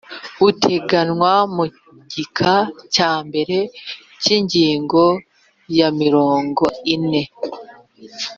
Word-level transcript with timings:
buteganywa 0.41 1.31
mu 1.55 1.65
gika 2.11 2.53
cya 2.95 3.11
mbere 3.27 3.57
cy 4.21 4.29
ingingo 4.37 5.03
ya 5.77 5.87
mirongo 6.01 6.63
ine 6.95 7.23